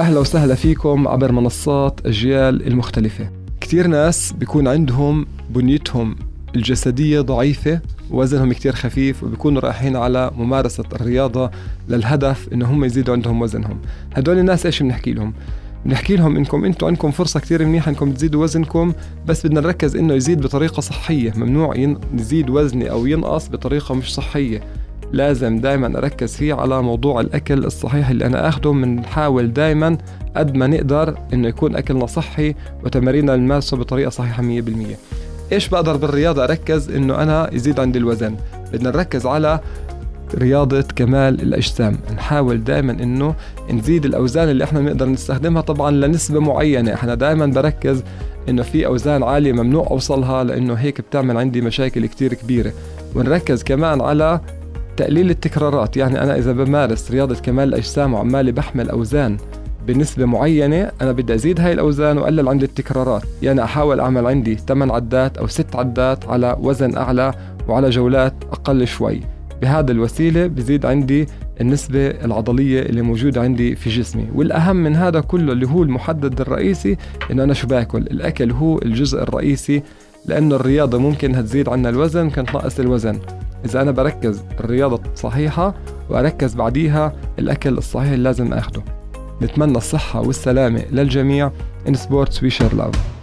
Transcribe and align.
أهلا 0.00 0.18
وسهلا 0.20 0.54
فيكم 0.54 1.08
عبر 1.08 1.32
منصات 1.32 2.00
أجيال 2.06 2.66
المختلفة. 2.66 3.30
كتير 3.60 3.86
ناس 3.86 4.32
بيكون 4.32 4.68
عندهم 4.68 5.26
بنيتهم 5.50 6.16
الجسدية 6.56 7.20
ضعيفة 7.20 7.80
وزنهم 8.10 8.52
كتير 8.52 8.74
خفيف 8.74 9.22
وبيكونوا 9.22 9.60
رايحين 9.60 9.96
على 9.96 10.30
ممارسة 10.36 10.84
الرياضة 10.92 11.50
للهدف 11.88 12.48
إنه 12.52 12.72
هم 12.72 12.84
يزيدوا 12.84 13.14
عندهم 13.14 13.42
وزنهم. 13.42 13.78
هدول 14.14 14.38
الناس 14.38 14.66
إيش 14.66 14.82
بنحكي 14.82 15.12
لهم؟ 15.12 15.34
بنحكي 15.86 16.16
لهم 16.16 16.36
انكم 16.36 16.64
أنتم 16.64 16.86
عندكم 16.86 17.10
فرصة 17.10 17.40
كثير 17.40 17.64
منيحة 17.64 17.88
إنكم 17.88 18.12
تزيدوا 18.12 18.42
وزنكم 18.42 18.92
بس 19.26 19.46
بدنا 19.46 19.60
نركز 19.60 19.96
إنه 19.96 20.14
يزيد 20.14 20.40
بطريقة 20.40 20.80
صحية. 20.80 21.32
ممنوع 21.36 21.96
يزيد 22.14 22.50
وزني 22.50 22.90
أو 22.90 23.06
ينقص 23.06 23.48
بطريقة 23.48 23.94
مش 23.94 24.14
صحية. 24.14 24.62
لازم 25.12 25.58
دائما 25.58 25.98
أركز 25.98 26.36
فيه 26.36 26.54
على 26.54 26.82
موضوع 26.82 27.20
الأكل 27.20 27.64
الصحيح 27.64 28.08
اللي 28.08 28.26
أنا 28.26 28.48
آخده 28.48 28.70
بنحاول 28.70 29.52
دائما 29.52 29.98
قد 30.36 30.56
ما 30.56 30.66
نقدر 30.66 31.18
إنه 31.32 31.48
يكون 31.48 31.76
أكلنا 31.76 32.06
صحي 32.06 32.54
وتماريننا 32.84 33.36
نمارسه 33.36 33.76
بطريقة 33.76 34.10
صحيحة 34.10 34.42
100% 34.42 34.96
إيش 35.52 35.68
بقدر 35.68 35.96
بالرياضة 35.96 36.44
أركز؟ 36.44 36.90
إنه 36.90 37.22
أنا 37.22 37.54
يزيد 37.54 37.80
عندي 37.80 37.98
الوزن. 37.98 38.36
بدنا 38.72 38.90
نركز 38.90 39.26
على 39.26 39.60
رياضة 40.34 40.80
كمال 40.96 41.42
الأجسام. 41.42 41.98
نحاول 42.14 42.64
دائما 42.64 42.92
إنه 42.92 43.34
نزيد 43.70 44.04
الأوزان 44.04 44.48
اللي 44.48 44.64
إحنا 44.64 44.80
بنقدر 44.80 45.06
نستخدمها 45.08 45.62
طبعا 45.62 45.90
لنسبة 45.90 46.40
معينة. 46.40 46.94
إحنا 46.94 47.14
دائما 47.14 47.46
بركز 47.46 48.02
إنه 48.48 48.62
في 48.62 48.86
أوزان 48.86 49.22
عالية 49.22 49.52
ممنوع 49.52 49.86
أوصلها 49.90 50.44
لأنه 50.44 50.74
هيك 50.74 51.00
بتعمل 51.00 51.36
عندي 51.36 51.60
مشاكل 51.60 52.06
كتير 52.06 52.34
كبيرة. 52.34 52.72
ونركز 53.14 53.62
كمان 53.62 54.00
على 54.00 54.40
تقليل 54.98 55.30
التكرارات. 55.30 55.96
يعني 55.96 56.22
أنا 56.22 56.36
إذا 56.36 56.52
بمارس 56.52 57.10
رياضة 57.10 57.34
كمال 57.34 57.68
الأجسام 57.68 58.14
وعمالي 58.14 58.52
بحمل 58.52 58.90
أوزان 58.90 59.36
بنسبة 59.86 60.24
معينة 60.24 60.90
أنا 61.00 61.12
بدي 61.12 61.34
أزيد 61.34 61.60
هاي 61.60 61.72
الأوزان 61.72 62.18
وأقلل 62.18 62.48
عندي 62.48 62.64
التكرارات. 62.64 63.22
يعني 63.42 63.64
أحاول 63.64 64.00
أعمل 64.00 64.26
عندي 64.26 64.54
8 64.54 64.92
عدات 64.92 65.38
أو 65.38 65.46
6 65.46 65.78
عدات 65.78 66.28
على 66.28 66.56
وزن 66.60 66.96
أعلى 66.96 67.32
وعلى 67.68 67.90
جولات 67.90 68.34
أقل 68.52 68.86
شوي. 68.86 69.20
بهذا 69.62 69.92
الوسيلة 69.92 70.46
بزيد 70.46 70.86
عندي 70.86 71.26
النسبة 71.60 72.06
العضلية 72.06 72.82
اللي 72.82 73.02
موجودة 73.02 73.40
عندي 73.40 73.76
في 73.76 73.90
جسمي. 73.90 74.28
والأهم 74.34 74.76
من 74.76 74.96
هذا 74.96 75.20
كله 75.20 75.52
اللي 75.52 75.68
هو 75.68 75.82
المحدد 75.82 76.40
الرئيسي 76.40 76.96
إنه 77.30 77.44
أنا 77.44 77.54
شو 77.54 77.66
باكل؟ 77.66 77.98
الأكل 77.98 78.50
هو 78.50 78.78
الجزء 78.78 79.22
الرئيسي 79.22 79.82
لأنه 80.26 80.56
الرياضة 80.56 80.98
ممكن 80.98 81.34
هتزيد 81.34 81.68
عنا 81.68 81.88
الوزن 81.88 82.24
ممكن 82.24 82.44
تنقص 82.44 82.80
الوزن. 82.80 83.18
إذا 83.64 83.82
أنا 83.82 83.90
بركز 83.90 84.42
الرياضة 84.60 85.00
صحيحة 85.14 85.74
وأركز 86.10 86.54
بعديها 86.54 87.12
الأكل 87.38 87.78
الصحيح 87.78 88.10
اللي 88.10 88.24
لازم 88.24 88.52
أخده. 88.52 88.82
نتمنى 89.42 89.76
الصحة 89.76 90.20
والسلامة 90.20 90.82
للجميع 90.90 91.50
in 91.86 91.92
sports 91.92 92.34
we 92.42 92.50
share 92.50 92.74
love. 92.74 93.17